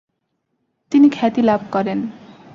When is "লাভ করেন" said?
1.41-1.99